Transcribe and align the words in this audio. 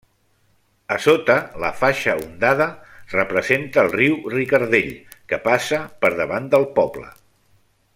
A 0.95 0.95
sota, 1.03 1.35
la 1.63 1.69
faixa 1.81 2.15
ondada 2.21 2.67
representa 3.13 3.83
el 3.85 3.93
riu 3.99 4.19
Ricardell, 4.37 4.91
que 5.33 5.43
passa 5.49 5.83
per 6.05 6.13
davant 6.23 6.53
del 6.57 6.71
poble. 6.81 7.17